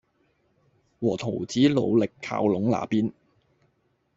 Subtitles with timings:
[0.99, 3.11] 和桃子盡力靠攏那邊